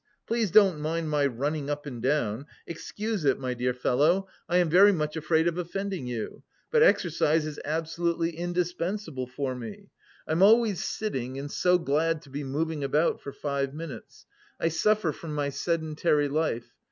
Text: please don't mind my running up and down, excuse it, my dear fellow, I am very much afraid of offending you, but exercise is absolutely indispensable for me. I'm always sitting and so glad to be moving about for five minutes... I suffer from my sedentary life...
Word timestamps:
please 0.25 0.49
don't 0.49 0.79
mind 0.79 1.11
my 1.11 1.27
running 1.27 1.69
up 1.69 1.85
and 1.85 2.01
down, 2.01 2.47
excuse 2.65 3.23
it, 3.23 3.39
my 3.39 3.53
dear 3.53 3.71
fellow, 3.71 4.27
I 4.49 4.57
am 4.57 4.67
very 4.67 4.91
much 4.91 5.15
afraid 5.15 5.47
of 5.47 5.59
offending 5.59 6.07
you, 6.07 6.41
but 6.71 6.81
exercise 6.81 7.45
is 7.45 7.59
absolutely 7.63 8.31
indispensable 8.35 9.27
for 9.27 9.53
me. 9.53 9.89
I'm 10.27 10.41
always 10.41 10.83
sitting 10.83 11.37
and 11.37 11.51
so 11.51 11.77
glad 11.77 12.23
to 12.23 12.31
be 12.31 12.43
moving 12.43 12.83
about 12.83 13.21
for 13.21 13.31
five 13.31 13.75
minutes... 13.75 14.25
I 14.59 14.69
suffer 14.69 15.11
from 15.11 15.35
my 15.35 15.49
sedentary 15.49 16.29
life... 16.29 16.73